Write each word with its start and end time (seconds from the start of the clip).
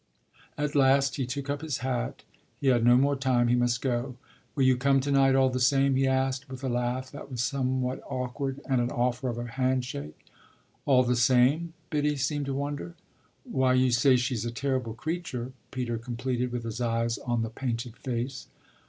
At 0.57 0.73
last 0.73 1.17
he 1.17 1.27
took 1.27 1.47
up 1.47 1.61
his 1.61 1.77
hat 1.85 2.23
he 2.59 2.69
had 2.69 2.83
no 2.83 2.97
more 2.97 3.15
time, 3.15 3.49
he 3.49 3.55
must 3.55 3.83
go. 3.83 4.15
"Will 4.55 4.63
you 4.63 4.75
come 4.75 4.99
to 4.99 5.11
night 5.11 5.35
all 5.35 5.51
the 5.51 5.59
same?" 5.59 5.95
he 5.95 6.07
asked 6.07 6.49
with 6.49 6.63
a 6.63 6.69
laugh 6.69 7.11
that 7.11 7.29
was 7.29 7.43
somewhat 7.43 8.01
awkward 8.09 8.61
and 8.67 8.81
an 8.81 8.89
offer 8.89 9.29
of 9.29 9.37
a 9.37 9.45
hand 9.45 9.85
shake. 9.85 10.25
"All 10.87 11.03
the 11.03 11.15
same?" 11.15 11.73
Biddy 11.91 12.15
seemed 12.15 12.47
to 12.47 12.55
wonder. 12.55 12.95
"Why 13.43 13.75
you 13.75 13.91
say 13.91 14.15
she's 14.15 14.43
a 14.43 14.49
terrible 14.49 14.95
creature," 14.95 15.53
Peter 15.69 15.99
completed 15.99 16.51
with 16.51 16.63
his 16.63 16.81
eyes 16.81 17.19
on 17.19 17.43
the 17.43 17.51
painted 17.51 17.95
face. 17.95 18.47